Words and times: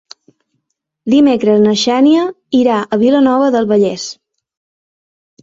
Dimecres 1.13 1.61
na 1.65 1.73
Xènia 1.81 2.23
irà 2.61 2.79
a 2.83 2.99
Vilanova 3.03 3.53
del 3.59 3.71
Vallès. 3.75 4.09